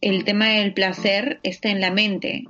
[0.00, 2.44] el tema del placer está en la mente.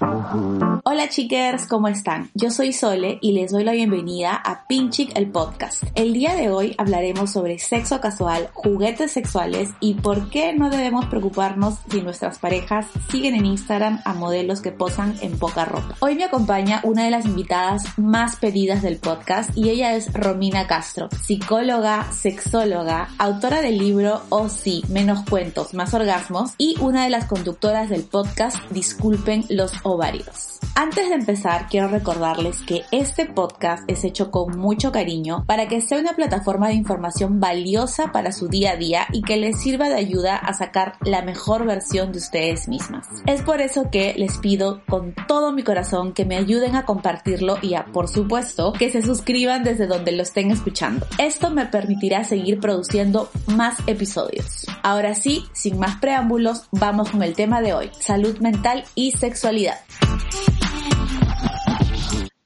[0.00, 2.30] Hola chicas, ¿cómo están?
[2.34, 5.82] Yo soy Sole y les doy la bienvenida a Pinchic el podcast.
[5.96, 11.06] El día de hoy hablaremos sobre sexo casual, juguetes sexuales y por qué no debemos
[11.06, 15.96] preocuparnos si nuestras parejas siguen en Instagram a modelos que posan en poca ropa.
[15.98, 20.68] Hoy me acompaña una de las invitadas más pedidas del podcast y ella es Romina
[20.68, 27.10] Castro, psicóloga, sexóloga, autora del libro Oh sí, menos cuentos, más orgasmos y una de
[27.10, 30.58] las conductoras del podcast Disculpen los ovarios.
[30.74, 35.80] Antes de empezar, quiero recordarles que este podcast es hecho con mucho cariño para que
[35.80, 39.88] sea una plataforma de información valiosa para su día a día y que les sirva
[39.88, 43.08] de ayuda a sacar la mejor versión de ustedes mismas.
[43.26, 47.58] Es por eso que les pido con todo mi corazón que me ayuden a compartirlo
[47.60, 51.06] y a, por supuesto, que se suscriban desde donde lo estén escuchando.
[51.18, 54.66] Esto me permitirá seguir produciendo más episodios.
[54.82, 59.77] Ahora sí, sin más preámbulos, vamos con el tema de hoy, salud mental y sexualidad.
[59.78, 60.47] Yes.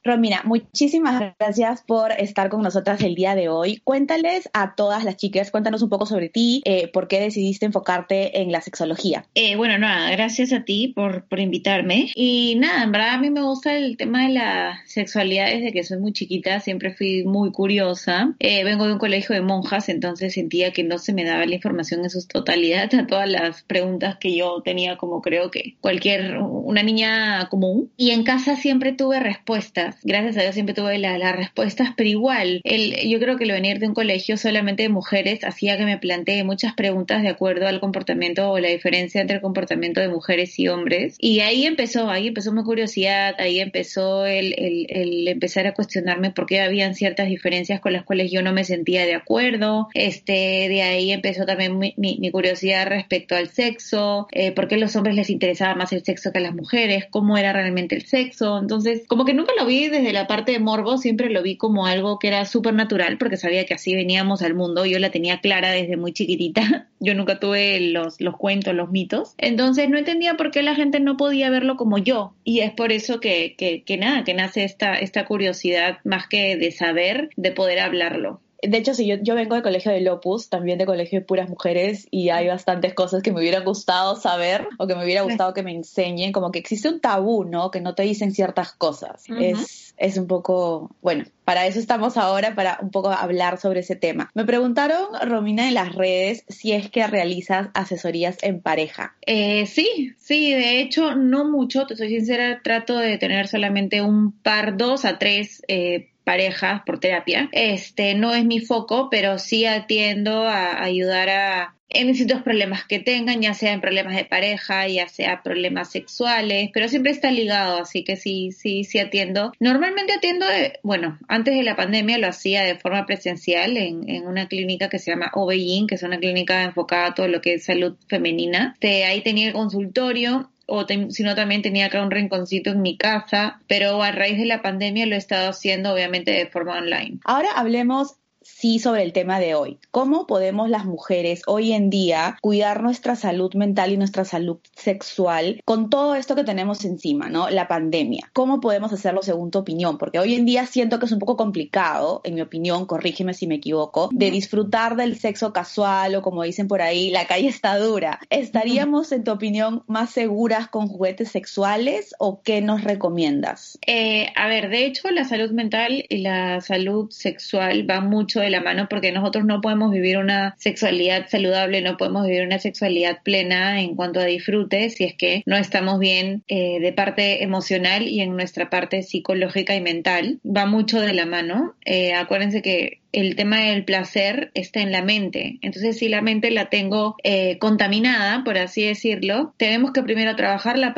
[0.05, 3.77] Romina, muchísimas gracias por estar con nosotras el día de hoy.
[3.84, 8.41] Cuéntales a todas las chicas, cuéntanos un poco sobre ti, eh, por qué decidiste enfocarte
[8.42, 9.27] en la sexología.
[9.36, 12.11] Eh, bueno, nada, gracias a ti por, por invitarme.
[12.17, 15.84] Y nada, en verdad a mí me gusta el tema de la sexualidad desde que
[15.84, 18.34] soy muy chiquita, siempre fui muy curiosa.
[18.41, 21.55] Eh, vengo de un colegio de monjas, entonces sentía que no se me daba la
[21.55, 26.39] información en su totalidad a todas las preguntas que yo tenía como creo que cualquier,
[26.39, 27.92] una niña común.
[27.97, 32.61] Y en casa siempre tuve respuestas Gracias a Dios siempre tuve las respuestas, pero igual,
[32.64, 35.98] el, yo creo que lo venir de un colegio solamente de mujeres hacía que me
[35.98, 40.58] plantee muchas preguntas de acuerdo al comportamiento o la diferencia entre el comportamiento de mujeres
[40.58, 41.17] y hombres.
[41.19, 46.47] Y ahí empezó, ahí empezó mi curiosidad, ahí empezó el, el, empezar a cuestionarme por
[46.47, 49.89] qué habían ciertas diferencias con las cuales yo no me sentía de acuerdo.
[49.95, 50.33] Este,
[50.69, 54.97] de ahí empezó también mi, mi, curiosidad respecto al sexo, eh, por qué a los
[54.97, 58.58] hombres les interesaba más el sexo que a las mujeres, cómo era realmente el sexo.
[58.58, 61.87] Entonces, como que nunca lo vi desde la parte de morbo, siempre lo vi como
[61.87, 64.85] algo que era súper natural, porque sabía que así veníamos al mundo.
[64.85, 66.89] Yo la tenía clara desde muy chiquitita.
[67.01, 69.35] Yo nunca tuve los, los cuentos, los mitos.
[69.39, 72.35] Entonces no entendía por qué la gente no podía verlo como yo.
[72.45, 76.57] Y es por eso que, que, que nada, que nace esta, esta curiosidad más que
[76.57, 80.48] de saber, de poder hablarlo de hecho, si yo, yo vengo del colegio de Lopus,
[80.48, 84.68] también de colegio de puras mujeres, y hay bastantes cosas que me hubiera gustado saber
[84.78, 87.70] o que me hubiera gustado que me enseñen, como que existe un tabú, ¿no?
[87.70, 89.24] Que no te dicen ciertas cosas.
[89.40, 93.96] Es, es un poco, bueno, para eso estamos ahora, para un poco hablar sobre ese
[93.96, 94.30] tema.
[94.34, 99.17] Me preguntaron, Romina, en las redes, si es que realizas asesorías en pareja.
[99.27, 104.33] Eh, sí, sí, de hecho, no mucho, te soy sincera, trato de tener solamente un
[104.33, 107.48] par, dos a tres eh, parejas por terapia.
[107.52, 112.98] Este no es mi foco, pero sí atiendo a ayudar a en distintos problemas que
[112.98, 117.78] tengan, ya sea en problemas de pareja, ya sea problemas sexuales, pero siempre está ligado,
[117.78, 119.52] así que sí, sí, sí atiendo.
[119.60, 120.46] Normalmente atiendo,
[120.83, 124.98] bueno, antes de la pandemia lo hacía de forma presencial en, en una clínica que
[124.98, 128.76] se llama Obeyin, que es una clínica enfocada a todo lo que es salud femenina.
[128.81, 130.87] De ahí tenía el consultorio o
[131.34, 135.16] también tenía acá un rinconcito en mi casa, pero a raíz de la pandemia lo
[135.16, 137.19] he estado haciendo obviamente de forma online.
[137.25, 138.14] Ahora hablemos
[138.44, 139.79] sí sobre el tema de hoy.
[139.91, 145.61] ¿Cómo podemos las mujeres hoy en día cuidar nuestra salud mental y nuestra salud sexual
[145.64, 147.50] con todo esto que tenemos encima, ¿no?
[147.50, 148.31] La pandemia.
[148.32, 149.99] ¿Cómo podemos hacerlo según tu opinión?
[149.99, 153.47] Porque hoy en día siento que es un poco complicado, en mi opinión, corrígeme si
[153.47, 157.79] me equivoco, de disfrutar del sexo casual o como dicen por ahí, la calle está
[157.79, 158.20] dura.
[158.31, 163.78] ¿Estaríamos, en tu opinión, más seguras con juguetes sexuales o qué nos recomiendas?
[163.87, 168.50] Eh, a ver, de hecho, la salud mental y la salud sexual van mucho de
[168.50, 173.23] la mano porque nosotros no podemos vivir una sexualidad saludable, no podemos vivir una sexualidad
[173.23, 178.08] plena en cuanto a disfrute si es que no estamos bien eh, de parte emocional
[178.08, 180.40] y en nuestra parte psicológica y mental.
[180.44, 181.75] Va mucho de la mano.
[181.84, 185.59] Eh, acuérdense que el tema del placer está en la mente.
[185.62, 190.79] Entonces, si la mente la tengo eh, contaminada, por así decirlo, tenemos que primero trabajar
[190.79, 190.93] la,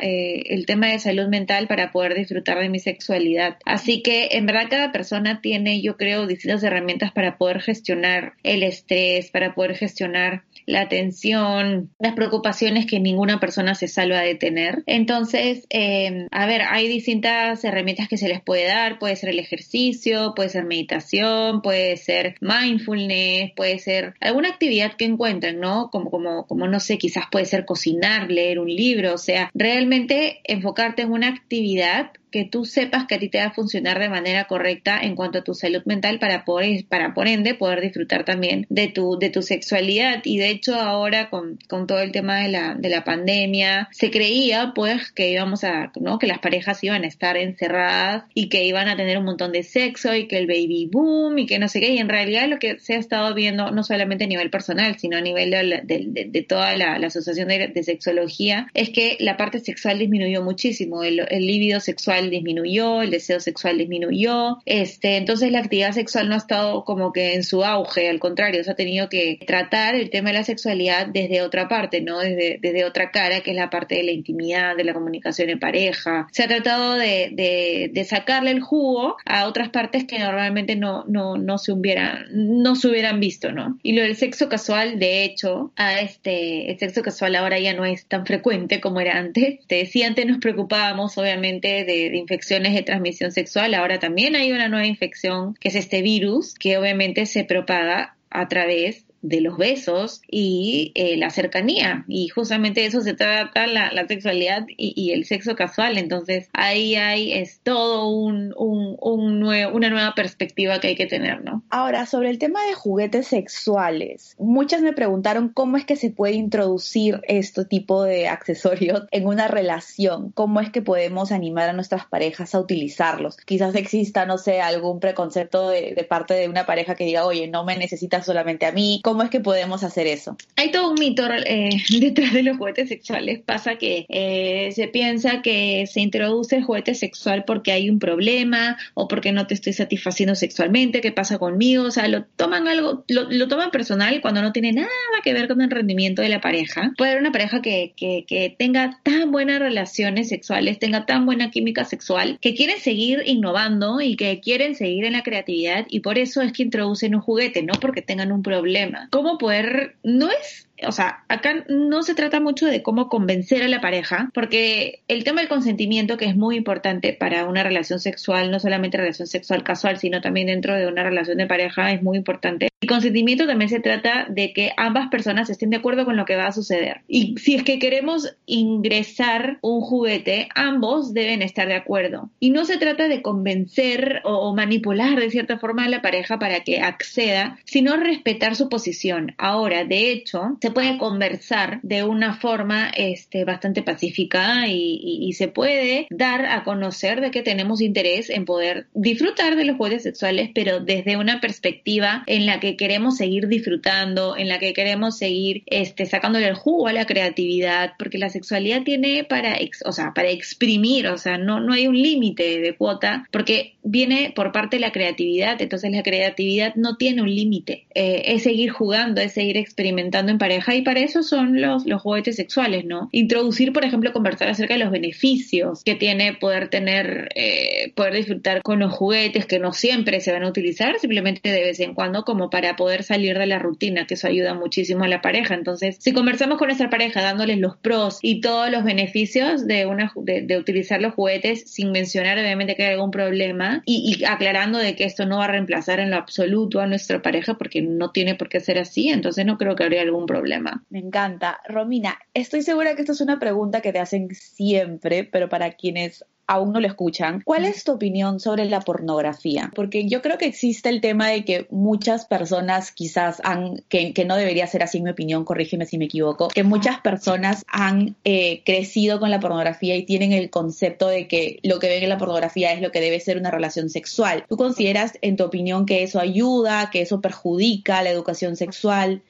[0.00, 3.56] eh, el tema de salud mental para poder disfrutar de mi sexualidad.
[3.64, 8.62] Así que, en verdad, cada persona tiene, yo creo, distintas herramientas para poder gestionar el
[8.62, 14.82] estrés, para poder gestionar la tensión, las preocupaciones que ninguna persona se salva de tener.
[14.86, 19.38] Entonces, eh, a ver, hay distintas herramientas que se les puede dar, puede ser el
[19.38, 21.29] ejercicio, puede ser meditación,
[21.62, 25.90] puede ser mindfulness, puede ser alguna actividad que encuentren, ¿no?
[25.90, 30.40] Como, como, como no sé, quizás puede ser cocinar, leer un libro, o sea, realmente
[30.44, 34.08] enfocarte en una actividad que tú sepas que a ti te va a funcionar de
[34.08, 38.24] manera correcta en cuanto a tu salud mental para poder, para por ende poder disfrutar
[38.24, 40.22] también de tu, de tu sexualidad.
[40.24, 44.10] Y de hecho ahora con, con todo el tema de la, de la pandemia, se
[44.10, 46.18] creía pues que íbamos a, ¿no?
[46.18, 49.62] Que las parejas iban a estar encerradas y que iban a tener un montón de
[49.62, 51.92] sexo y que el baby boom y que no sé qué.
[51.92, 55.16] Y en realidad lo que se ha estado viendo, no solamente a nivel personal, sino
[55.16, 59.58] a nivel de, de, de, toda la, la asociación de, sexología, es que la parte
[59.60, 65.60] sexual disminuyó muchísimo, el, el líbido sexual disminuyó, el deseo sexual disminuyó, este, entonces la
[65.60, 69.08] actividad sexual no ha estado como que en su auge, al contrario, se ha tenido
[69.08, 72.18] que tratar el tema de la sexualidad desde otra parte, ¿no?
[72.18, 75.58] Desde, desde otra cara, que es la parte de la intimidad, de la comunicación en
[75.60, 76.26] pareja.
[76.32, 81.04] Se ha tratado de, de, de sacarle el jugo a otras partes que normalmente no,
[81.06, 83.78] no, no se hubieran, no se hubieran visto, ¿no?
[83.82, 87.84] Y lo del sexo casual, de hecho, a este, el sexo casual ahora ya no
[87.84, 89.60] es tan frecuente como era antes.
[89.66, 94.52] Te decía, antes nos preocupábamos, obviamente, de de infecciones de transmisión sexual, ahora también hay
[94.52, 99.56] una nueva infección que es este virus que obviamente se propaga a través de los
[99.56, 102.04] besos y eh, la cercanía.
[102.08, 105.98] Y justamente eso se trata la, la sexualidad y, el sexo casual.
[105.98, 111.06] Entonces ahí hay es todo un, un, un nuevo, una nueva perspectiva que hay que
[111.06, 111.62] tener, ¿no?
[111.70, 116.34] Ahora, sobre el tema de juguetes sexuales, muchas me preguntaron cómo es que se puede
[116.34, 122.06] introducir este tipo de accesorios en una relación, cómo es que podemos animar a nuestras
[122.06, 123.36] parejas a utilizarlos.
[123.36, 127.64] Quizás exista, no sé, algún preconcepto de, parte de una pareja que diga, oye, no
[127.64, 130.36] me necesitas solamente a mí, ¿Cómo es que podemos hacer eso?
[130.54, 131.70] Hay todo un mito eh,
[132.00, 133.40] detrás de los juguetes sexuales.
[133.44, 138.78] Pasa que eh, se piensa que se introduce el juguete sexual porque hay un problema
[138.94, 141.86] o porque no te estoy satisfaciendo sexualmente, ¿qué pasa conmigo?
[141.86, 144.88] O sea, lo toman algo, lo, toman personal cuando no tiene nada
[145.24, 146.92] que ver con el rendimiento de la pareja.
[146.96, 151.50] Puede haber una pareja que, que, que tenga tan buenas relaciones sexuales, tenga tan buena
[151.50, 156.16] química sexual, que quieren seguir innovando y que quieren seguir en la creatividad y por
[156.16, 160.69] eso es que introducen un juguete, no porque tengan un problema cómo poder, no es
[160.86, 165.24] o sea, acá no se trata mucho de cómo convencer a la pareja, porque el
[165.24, 169.62] tema del consentimiento, que es muy importante para una relación sexual, no solamente relación sexual
[169.62, 172.70] casual, sino también dentro de una relación de pareja, es muy importante.
[172.80, 176.36] El consentimiento también se trata de que ambas personas estén de acuerdo con lo que
[176.36, 177.02] va a suceder.
[177.08, 182.30] Y si es que queremos ingresar un juguete, ambos deben estar de acuerdo.
[182.40, 186.60] Y no se trata de convencer o, manipular de cierta forma a la pareja para
[186.60, 189.34] que acceda, sino respetar su posición.
[189.36, 196.06] Ahora, de hecho, se puede conversar de una forma este, bastante pacífica y, se puede
[196.10, 200.80] dar a conocer de que tenemos interés en poder disfrutar de los juegos sexuales, pero
[200.80, 206.04] desde una perspectiva en la que queremos seguir disfrutando, en la que queremos seguir este,
[206.06, 211.06] sacándole el jugo a la creatividad, porque la sexualidad tiene para, o sea, para exprimir,
[211.06, 214.92] o sea, no, no hay un límite de cuota, porque viene por parte de la
[214.92, 220.32] creatividad, entonces la creatividad no tiene un límite, eh, es seguir jugando, es seguir experimentando
[220.32, 223.08] en pareja y para eso son los, los juguetes sexuales, ¿no?
[223.12, 228.62] Introducir, por ejemplo, conversar acerca de los beneficios que tiene poder tener, eh, poder disfrutar
[228.62, 232.24] con los juguetes que no siempre se van a utilizar, simplemente de vez en cuando
[232.24, 235.54] como para poder salir de la rutina, que eso ayuda muchísimo a la pareja.
[235.54, 240.12] Entonces, si conversamos con nuestra pareja dándoles los pros y todos los beneficios de, una,
[240.16, 244.96] de, utilizar los juguetes sin mencionar obviamente que hay algún problema y, y aclarando de
[244.96, 248.34] que esto no va a reemplazar en lo absoluto a nuestra pareja porque no tiene
[248.34, 250.49] por qué ser así, entonces no creo que habría algún problema.
[250.88, 251.60] Me encanta.
[251.68, 256.24] Romina, estoy segura que esta es una pregunta que te hacen siempre, pero para quienes
[256.50, 259.70] aún no lo escuchan, ¿cuál es tu opinión sobre la pornografía?
[259.72, 264.34] Porque yo creo que existe el tema de que muchas personas quizás han, que, no
[264.34, 268.62] debería ser así en mi opinión, corrígeme si me equivoco, que muchas personas han eh,
[268.64, 272.18] crecido con la pornografía y tienen el concepto de que lo que ven en la
[272.18, 274.44] pornografía es lo que debe ser una relación sexual.
[274.48, 279.22] ¿Tú consideras, en tu opinión, que eso ayuda, que eso perjudica la educación sexual?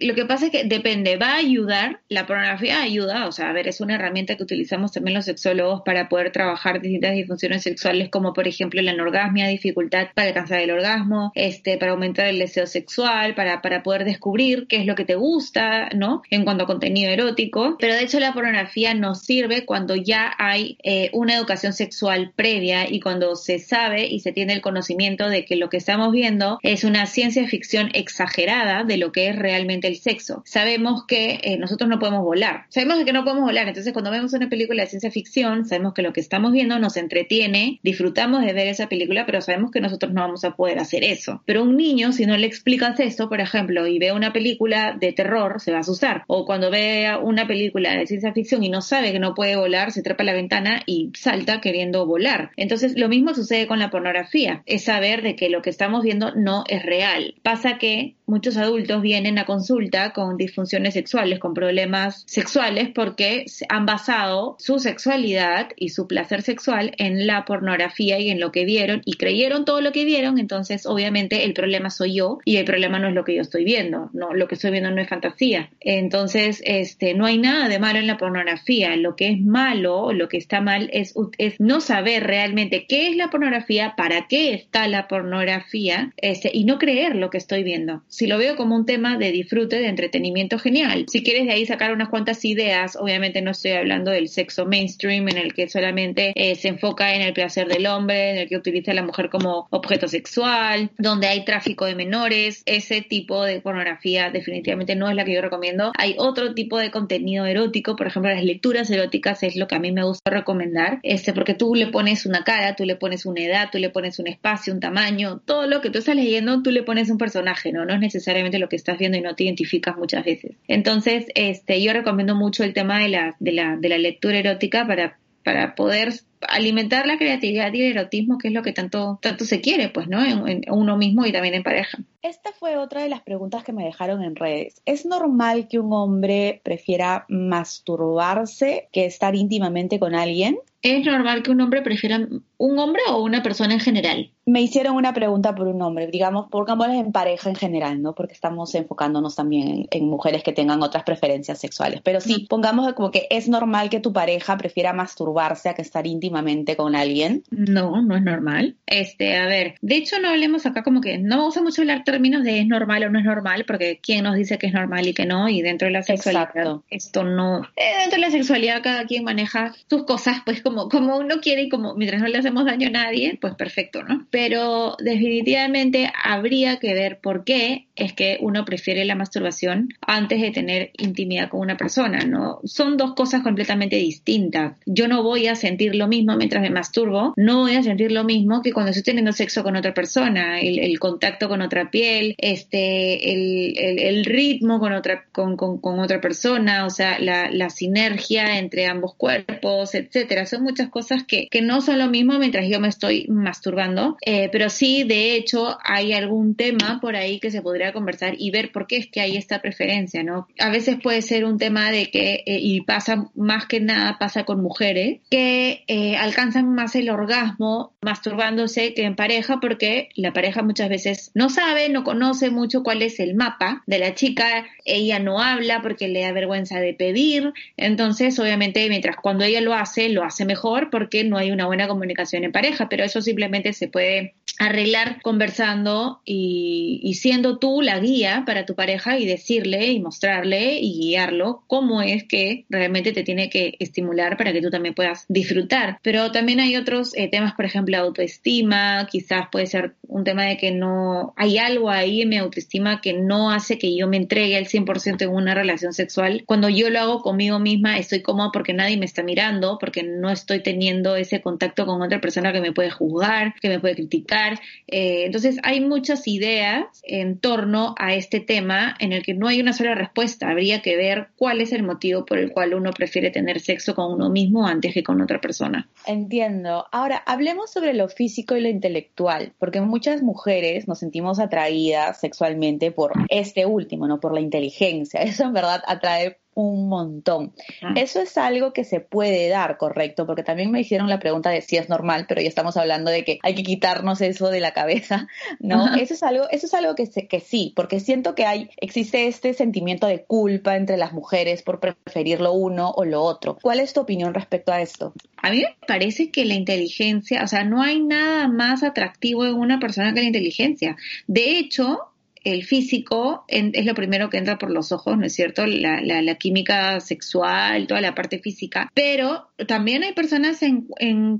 [0.00, 3.52] lo que pasa es que depende, va a ayudar, la pornografía ayuda, o sea, a
[3.52, 7.62] ver, es una herramienta que utilizamos también los sexólogos para poder trabajar trabajar distintas disfunciones
[7.62, 12.38] sexuales como por ejemplo la anorgasmia, dificultad para alcanzar el orgasmo, este, para aumentar el
[12.38, 16.22] deseo sexual, para, para poder descubrir qué es lo que te gusta, ¿no?
[16.30, 17.76] En cuanto a contenido erótico.
[17.78, 22.90] Pero de hecho la pornografía nos sirve cuando ya hay eh, una educación sexual previa
[22.90, 26.58] y cuando se sabe y se tiene el conocimiento de que lo que estamos viendo
[26.62, 30.42] es una ciencia ficción exagerada de lo que es realmente el sexo.
[30.44, 32.66] Sabemos que eh, nosotros no podemos volar.
[32.68, 33.68] Sabemos que no podemos volar.
[33.68, 37.80] Entonces cuando vemos una película de ciencia ficción, sabemos que lo que estamos nos entretiene,
[37.82, 41.42] disfrutamos de ver esa película, pero sabemos que nosotros no vamos a poder hacer eso.
[41.46, 45.12] Pero un niño, si no le explicas esto, por ejemplo, y ve una película de
[45.12, 46.24] terror, se va a asustar.
[46.26, 49.92] O cuando ve una película de ciencia ficción y no sabe que no puede volar,
[49.92, 52.50] se trepa a la ventana y salta queriendo volar.
[52.56, 54.62] Entonces, lo mismo sucede con la pornografía.
[54.66, 57.34] Es saber de que lo que estamos viendo no es real.
[57.42, 63.86] Pasa que muchos adultos vienen a consulta con disfunciones sexuales, con problemas sexuales, porque han
[63.86, 69.02] basado su sexualidad y su placer sexual en la pornografía y en lo que vieron
[69.04, 72.98] y creyeron todo lo que vieron, entonces obviamente el problema soy yo y el problema
[72.98, 75.70] no es lo que yo estoy viendo, no, lo que estoy viendo no es fantasía.
[75.80, 80.28] Entonces, este, no hay nada de malo en la pornografía, lo que es malo, lo
[80.28, 84.86] que está mal es, es no saber realmente qué es la pornografía, para qué está
[84.86, 88.84] la pornografía, este, y no creer lo que estoy viendo si lo veo como un
[88.84, 91.04] tema de disfrute, de entretenimiento genial.
[91.06, 95.28] Si quieres de ahí sacar unas cuantas ideas, obviamente no estoy hablando del sexo mainstream
[95.28, 98.56] en el que solamente eh, se enfoca en el placer del hombre, en el que
[98.56, 103.60] utiliza a la mujer como objeto sexual, donde hay tráfico de menores, ese tipo de
[103.60, 105.92] pornografía definitivamente no es la que yo recomiendo.
[105.96, 109.78] Hay otro tipo de contenido erótico, por ejemplo, las lecturas eróticas es lo que a
[109.78, 113.42] mí me gusta recomendar, este, porque tú le pones una cara, tú le pones una
[113.42, 116.72] edad, tú le pones un espacio, un tamaño, todo lo que tú estás leyendo, tú
[116.72, 117.84] le pones un personaje, ¿no?
[118.14, 120.56] Necesariamente lo que estás viendo y no te identificas muchas veces.
[120.66, 124.86] Entonces, este, yo recomiendo mucho el tema de la, de la, de la lectura erótica
[124.86, 126.12] para, para poder
[126.46, 130.08] alimentar la creatividad y el erotismo, que es lo que tanto, tanto se quiere, pues,
[130.08, 130.24] ¿no?
[130.24, 131.98] En, uno mismo y también en pareja.
[132.28, 134.82] Esta fue otra de las preguntas que me dejaron en redes.
[134.84, 140.58] ¿Es normal que un hombre prefiera masturbarse que estar íntimamente con alguien?
[140.82, 142.20] ¿Es normal que un hombre prefiera
[142.56, 144.30] un hombre o una persona en general?
[144.46, 148.14] Me hicieron una pregunta por un hombre, digamos, pongámosles en pareja en general, ¿no?
[148.14, 152.00] Porque estamos enfocándonos también en, mujeres que tengan otras preferencias sexuales.
[152.04, 156.06] Pero sí, pongamos como que es normal que tu pareja prefiera masturbarse a que estar
[156.06, 157.42] íntimamente con alguien.
[157.50, 158.76] No, no es normal.
[158.86, 162.04] Este, a ver, de hecho no hablemos acá como que no vamos a mucho hablar
[162.18, 165.06] términos de es normal o no es normal, porque quién nos dice que es normal
[165.06, 166.50] y que no, y dentro de la sexualidad
[166.90, 167.62] esto no.
[167.76, 171.62] Eh, dentro de la sexualidad cada quien maneja sus cosas, pues como, como uno quiere
[171.62, 174.26] y como mientras no le hacemos daño a nadie, pues perfecto, ¿no?
[174.30, 180.50] Pero definitivamente habría que ver por qué es que uno prefiere la masturbación antes de
[180.50, 182.60] tener intimidad con una persona, ¿no?
[182.64, 184.74] Son dos cosas completamente distintas.
[184.86, 188.24] Yo no voy a sentir lo mismo mientras me masturbo, no voy a sentir lo
[188.24, 191.97] mismo que cuando estoy teniendo sexo con otra persona, el, contacto con otra piel,
[192.38, 197.70] este, el, el, ritmo con otra, con, con, con, otra persona, o sea, la, la
[197.70, 202.80] sinergia entre ambos cuerpos, etcétera muchas cosas que, que no son lo mismo mientras yo
[202.80, 207.62] me estoy masturbando, eh, pero sí, de hecho, hay algún tema por ahí que se
[207.62, 210.46] podría conversar y ver por qué es que hay esta preferencia, ¿no?
[210.58, 214.44] A veces puede ser un tema de que, eh, y pasa más que nada, pasa
[214.44, 220.62] con mujeres, que eh, alcanzan más el orgasmo masturbándose que en pareja porque la pareja
[220.62, 225.18] muchas veces no sabe, no conoce mucho cuál es el mapa de la chica, ella
[225.18, 230.08] no habla porque le da vergüenza de pedir, entonces obviamente mientras cuando ella lo hace,
[230.08, 233.88] lo hace mejor porque no hay una buena comunicación en pareja, pero eso simplemente se
[233.88, 240.78] puede arreglar conversando y, siendo tú la guía para tu pareja y decirle y mostrarle
[240.80, 245.24] y guiarlo cómo es que realmente te tiene que estimular para que tú también puedas
[245.28, 245.98] disfrutar.
[246.02, 250.56] Pero también hay otros eh, temas, por ejemplo, autoestima, quizás puede ser un tema de
[250.56, 254.56] que no hay algo ahí en mi autoestima que no hace que yo me entregue
[254.56, 256.44] al 100% en una relación sexual.
[256.46, 260.30] Cuando yo lo hago conmigo misma, estoy cómoda porque nadie me está mirando, porque no
[260.30, 264.47] estoy teniendo ese contacto con otra persona que me puede juzgar, que me puede criticar.
[264.86, 269.60] Eh, entonces hay muchas ideas en torno a este tema en el que no hay
[269.60, 270.48] una sola respuesta.
[270.48, 274.12] Habría que ver cuál es el motivo por el cual uno prefiere tener sexo con
[274.12, 275.88] uno mismo antes que con otra persona.
[276.06, 276.86] Entiendo.
[276.92, 282.90] Ahora, hablemos sobre lo físico y lo intelectual, porque muchas mujeres nos sentimos atraídas sexualmente
[282.92, 285.20] por este último, no por la inteligencia.
[285.22, 287.52] Eso en verdad atrae un montón.
[287.82, 287.94] Ah.
[287.96, 291.60] Eso es algo que se puede dar, correcto, porque también me hicieron la pregunta de
[291.60, 294.72] si es normal, pero ya estamos hablando de que hay que quitarnos eso de la
[294.72, 295.28] cabeza,
[295.60, 295.84] ¿no?
[295.86, 295.96] Ajá.
[295.98, 299.28] Eso es algo, eso es algo que, se- que sí, porque siento que hay, existe
[299.28, 303.56] este sentimiento de culpa entre las mujeres por preferir lo uno o lo otro.
[303.62, 305.12] ¿Cuál es tu opinión respecto a esto?
[305.36, 309.54] A mí me parece que la inteligencia, o sea, no hay nada más atractivo en
[309.54, 310.96] una persona que la inteligencia.
[311.28, 312.00] De hecho,
[312.44, 315.66] el físico es lo primero que entra por los ojos, ¿no es cierto?
[315.66, 318.90] La, la- la química sexual, toda la parte física.
[318.94, 320.86] Pero también hay personas en,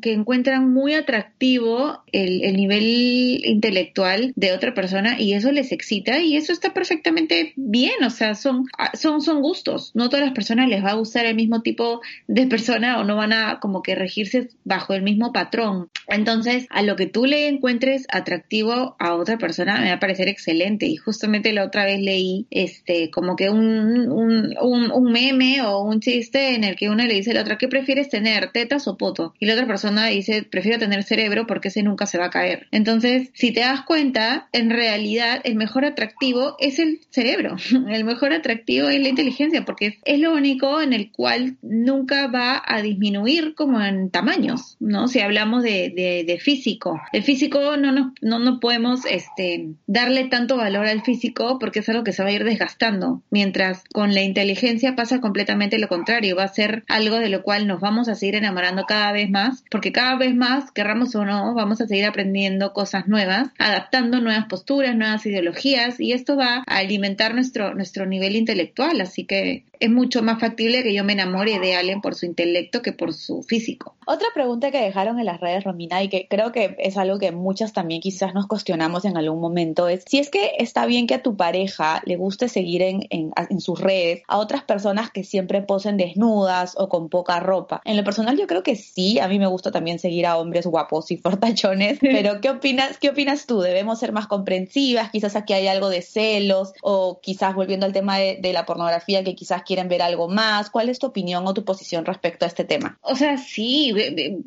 [0.00, 6.20] que encuentran muy atractivo el, el nivel intelectual de otra persona y eso les excita
[6.20, 9.92] y eso está perfectamente bien, o sea, son, son, son gustos.
[9.94, 13.16] No todas las personas les va a gustar el mismo tipo de persona o no
[13.16, 15.88] van a como que regirse bajo el mismo patrón.
[16.08, 20.28] Entonces, a lo que tú le encuentres atractivo a otra persona me va a parecer
[20.28, 20.88] excelente.
[20.97, 26.54] Justamente la otra vez leí este como que un, un, un, meme o un chiste
[26.54, 29.35] en el que uno le dice a la otra, ¿qué prefieres tener, tetas o poto?
[29.38, 32.66] Y la otra persona dice, prefiero tener cerebro porque ese nunca se va a caer.
[32.71, 37.57] Entonces, si te das cuenta, en realidad el mejor atractivo es el cerebro.
[37.88, 42.62] El mejor atractivo es la inteligencia porque es, lo único en el cual nunca va
[42.64, 45.09] a disminuir como en tamaños, ¿no?
[45.09, 47.00] Si hablamos de, de, de físico.
[47.12, 51.88] El físico no nos, no, no podemos este, darle tanto valor al físico porque es
[51.88, 56.37] algo que se va a ir desgastando, mientras con la inteligencia pasa completamente lo contrario,
[56.37, 59.64] va a ser algo de lo cual nos vamos a seguir enamorando cada vez más,
[59.70, 64.47] porque cada vez más, querramos o no, vamos a seguir aprendiendo cosas nuevas, adaptando nuevas
[64.47, 69.90] posturas, nuevas ideologías, y esto va a alimentar nuestro, nuestro nivel intelectual, así que es
[69.90, 73.42] mucho más factible que yo me enamore de alguien por su intelecto que por su
[73.42, 73.97] físico.
[74.10, 77.30] Otra pregunta que dejaron en las redes, Romina, y que creo que es algo que
[77.30, 81.12] muchas también quizás nos cuestionamos en algún momento, es si es que está bien que
[81.12, 85.24] a tu pareja le guste seguir en, en, en sus redes a otras personas que
[85.24, 87.82] siempre posen desnudas o con poca ropa.
[87.84, 90.66] En lo personal yo creo que sí, a mí me gusta también seguir a hombres
[90.66, 93.60] guapos y fortachones, pero ¿qué opinas, qué opinas tú?
[93.60, 95.10] ¿Debemos ser más comprensivas?
[95.10, 99.22] Quizás aquí hay algo de celos o quizás volviendo al tema de, de la pornografía
[99.22, 100.70] que quizás quieren ver algo más.
[100.70, 102.98] ¿Cuál es tu opinión o tu posición respecto a este tema?
[103.02, 103.92] O sea, sí,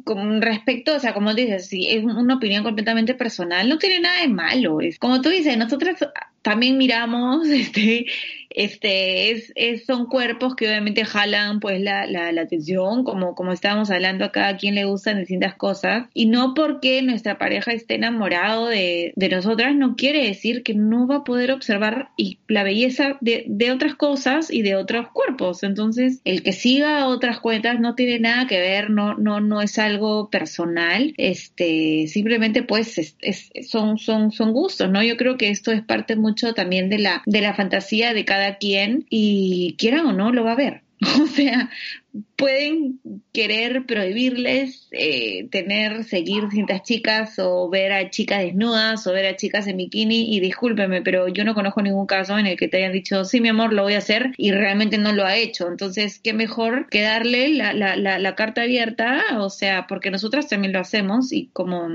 [0.03, 4.21] con respecto, o sea, como dices, sí, es una opinión completamente personal, no tiene nada
[4.21, 4.81] de malo.
[4.81, 5.95] Es, como tú dices, nosotros
[6.41, 8.05] también miramos, este,
[8.55, 12.01] este, es, es- son cuerpos que obviamente jalan pues la,
[12.41, 17.01] atención, como, como estábamos hablando acá, a quien le gustan distintas cosas, y no porque
[17.01, 21.51] nuestra pareja esté enamorado de, de nosotras, no quiere decir que no va a poder
[21.51, 22.09] observar
[22.47, 25.63] la belleza de, otras cosas y de otros cuerpos.
[25.63, 29.77] Entonces, el que siga otras cuentas no tiene nada que ver, no, no, no es
[29.79, 35.03] algo personal, este, simplemente pues es, es- son, son, son gustos, ¿no?
[35.03, 38.40] Yo creo que esto es parte mucho también de la, de la fantasía de cada
[38.59, 40.83] quien y quieran o no lo va a ver.
[41.21, 41.69] O sea,
[42.35, 42.99] pueden
[43.31, 49.35] querer prohibirles eh, tener, seguir distintas chicas o ver a chicas desnudas o ver a
[49.35, 52.77] chicas en bikini y discúlpeme, pero yo no conozco ningún caso en el que te
[52.77, 55.67] hayan dicho, sí, mi amor, lo voy a hacer y realmente no lo ha hecho.
[55.67, 60.73] Entonces, qué mejor que darle la, la, la, carta abierta, o sea, porque nosotras también
[60.73, 61.87] lo hacemos y como,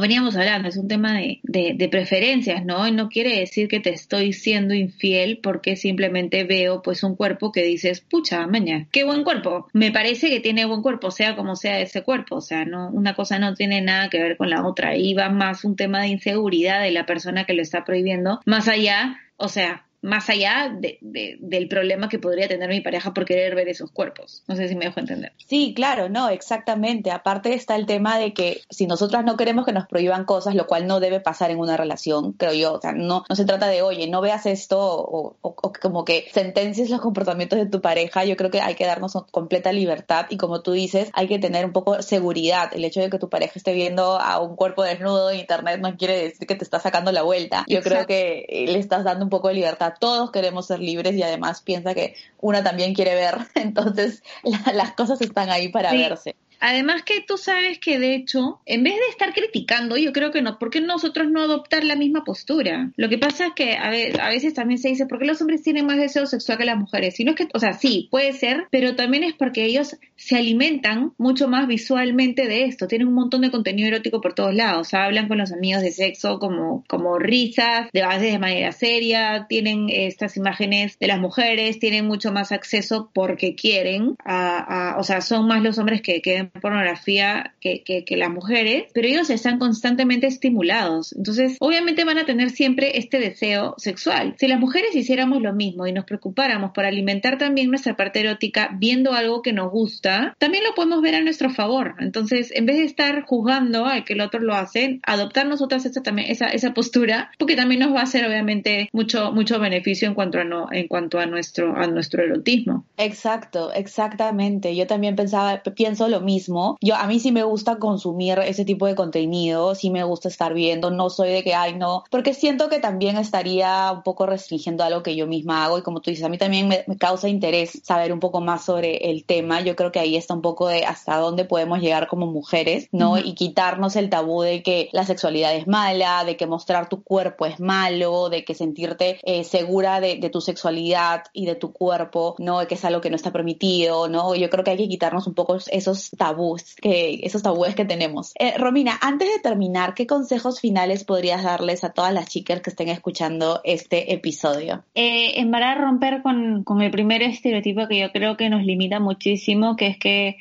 [0.00, 2.86] veníamos hablando, es un tema de, de, de preferencias, ¿no?
[2.88, 7.52] Y no quiere decir que te estoy siendo infiel porque simplemente veo pues un cuerpo
[7.52, 9.59] que dices, pucha, maña, qué buen cuerpo.
[9.72, 13.14] Me parece que tiene buen cuerpo, sea como sea ese cuerpo, o sea, no, una
[13.14, 14.90] cosa no tiene nada que ver con la otra.
[14.90, 18.68] Ahí va más un tema de inseguridad de la persona que lo está prohibiendo, más
[18.68, 23.24] allá, o sea, más allá de, de- del problema que podría tener mi pareja por
[23.24, 24.42] querer ver esos cuerpos.
[24.48, 25.32] No sé si me dejo entender.
[25.46, 27.10] Sí, claro, no, exactamente.
[27.10, 30.66] Aparte está el tema de que si nosotras no queremos que nos prohíban cosas, lo
[30.66, 32.72] cual no debe pasar en una relación, creo yo.
[32.74, 36.04] O sea, no, no se trata de, oye, no veas esto o, o- o como
[36.04, 38.24] que sentencies los comportamientos de tu pareja.
[38.24, 41.64] Yo creo que hay que darnos completa libertad y como tú dices, hay que tener
[41.66, 42.70] un poco seguridad.
[42.74, 45.96] El hecho de que tu pareja esté viendo a un cuerpo desnudo en internet no
[45.96, 47.64] quiere decir que te está sacando la vuelta.
[47.68, 49.89] Yo creo que le estás dando un poco de libertad.
[49.98, 53.36] Todos queremos ser libres y además piensa que una también quiere ver.
[53.54, 55.96] Entonces, la- las cosas están ahí para Sí.
[55.98, 56.36] verse.
[56.60, 60.42] Además que tú sabes que de hecho, en vez de estar criticando, yo creo que
[60.42, 62.92] no, ¿por qué nosotros no adoptar la misma postura?
[62.96, 65.40] Lo que pasa es que a, ve- a veces también se dice, ¿por qué los
[65.40, 67.16] hombres tienen más deseo sexual que las mujeres?
[67.16, 70.36] Si no es que, o sea, sí, puede ser, pero también es porque ellos se
[70.36, 74.92] alimentan mucho más visualmente de esto, tienen un montón de contenido erótico por todos lados,
[74.92, 76.84] hablan con los amigos de sexo como,
[77.18, 83.10] risas, de de manera seria, tienen estas imágenes de las mujeres, tienen mucho más acceso
[83.14, 88.16] porque quieren, o sea, son más los hombres que, que ven ver pornografía que, que,
[88.16, 91.14] las mujeres, pero ellos están constantemente estimulados.
[91.16, 94.34] Entonces, obviamente van a tener siempre este deseo sexual.
[94.38, 98.70] Si las mujeres hiciéramos lo mismo y nos preocupáramos por alimentar también nuestra parte erótica
[98.78, 101.94] viendo algo que nos gusta, también lo podemos ver a nuestro favor.
[101.98, 106.02] Entonces, en vez de estar juzgando al que el otro lo hace, adoptar nosotras esa,
[106.02, 110.14] también, esa, esa postura, porque también nos va a hacer obviamente mucho, mucho beneficio en
[110.14, 112.84] cuanto a no, en cuanto a nuestro, a nuestro erotismo.
[112.96, 114.74] Exacto, exactamente.
[114.76, 116.39] Yo también pensaba, pienso lo mismo.
[116.80, 120.54] Yo, a mí sí me gusta consumir ese tipo de contenido, sí me gusta estar
[120.54, 124.84] viendo, no soy de que, ay, no, porque siento que también estaría un poco restringiendo
[124.84, 127.80] algo que yo misma hago y como tú dices, a mí también me, causa interés
[127.82, 129.60] saber un poco más sobre el tema.
[129.60, 133.18] Yo creo que ahí está un poco de hasta dónde podemos llegar como mujeres, ¿no?
[133.18, 137.46] Y quitarnos el tabú de que la sexualidad es mala, de que mostrar tu cuerpo
[137.46, 142.66] es malo, de que sentirte eh, segura de, tu sexualidad y de tu cuerpo, ¿no?
[142.66, 144.34] Que es algo que no está permitido, ¿no?
[144.34, 148.32] Yo creo que hay que quitarnos un poco esos tabús, que, esos tabúes que tenemos.
[148.38, 152.70] Eh, Romina, antes de terminar, ¿qué consejos finales podrías darles a todas las chicas que
[152.70, 154.84] estén escuchando este episodio?
[154.94, 159.00] Eh, en verdad romper con, con el primer estereotipo que yo creo que nos limita
[159.00, 160.36] muchísimo, que es que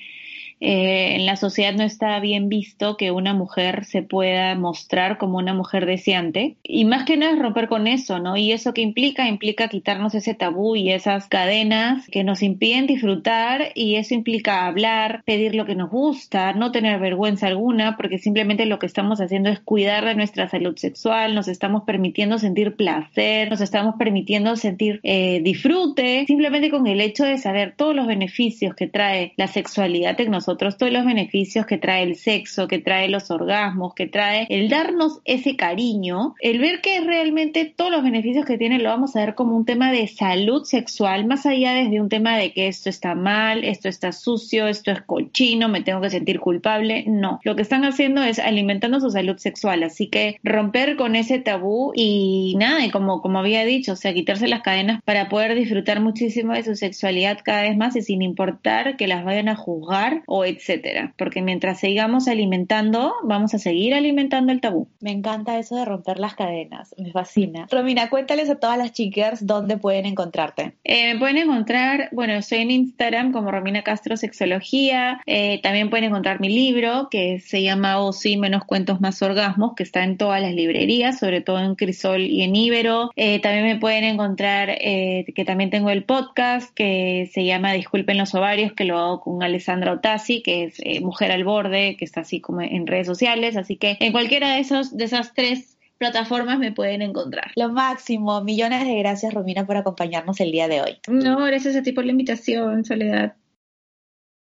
[0.60, 5.38] eh, en la sociedad no está bien visto que una mujer se pueda mostrar como
[5.38, 6.58] una mujer deseante.
[6.64, 8.36] Y más que nada es romper con eso, ¿no?
[8.36, 13.72] Y eso que implica, implica quitarnos ese tabú y esas cadenas que nos impiden disfrutar
[13.76, 18.66] y eso implica hablar, pedir lo que nos gusta, no tener vergüenza alguna, porque simplemente
[18.66, 23.50] lo que estamos haciendo es cuidar de nuestra salud sexual, nos estamos permitiendo sentir placer,
[23.50, 28.76] nos estamos permitiendo sentir eh, disfrute, simplemente con el hecho de saber todos los beneficios
[28.76, 33.10] que trae la sexualidad en nosotros todos los beneficios que trae el sexo, que trae
[33.10, 38.46] los orgasmos, que trae el darnos ese cariño, el ver que realmente todos los beneficios
[38.46, 42.02] que tiene lo vamos a ver como un tema de salud sexual, más allá desde
[42.02, 46.02] un tema de que esto está mal, esto está sucio, esto es cochino, me tengo
[46.02, 47.06] que sentir culpable.
[47.08, 51.40] No, lo que están haciendo es alimentando su salud sexual, así que romper con ese
[51.40, 55.56] tabú y nada, y como, como había dicho, o sea, quitarse las cadenas para poder
[55.56, 59.56] disfrutar muchísimo de su sexualidad cada vez más y sin importar que las vayan a
[59.56, 61.14] juzgar o etcétera.
[61.18, 64.88] Porque mientras sigamos alimentando, vamos a seguir alimentando el tabú.
[65.00, 67.68] Me encanta eso de romper las cadenas, me fascina.
[67.72, 70.74] Romina, cuéntales a todas las chicas dónde pueden encontrarte.
[70.84, 75.22] Eh, me pueden encontrar, bueno, estoy en Instagram como Romina Castro Sexología.
[75.26, 79.74] Eh, también pueden encontrar mi libro que se llama O sí, menos cuentos más orgasmos,
[79.76, 83.12] que está en todas las librerías, sobre todo en Crisol y en Ibero.
[83.16, 88.34] Eh, también me pueden encontrar que también tengo el podcast que se llama Disculpen los
[88.36, 92.22] ovarios, que lo hago con Alessandra Otasi que es eh, Mujer al Borde, que está
[92.22, 93.58] así como en redes sociales.
[93.58, 97.52] Así que en cualquiera de, esos, de esas tres plataformas me pueden encontrar.
[97.56, 98.42] Lo máximo.
[98.44, 100.98] Millones de gracias, Romina, por acompañarnos el día de hoy.
[101.08, 103.36] No, gracias a ti por la invitación, Soledad.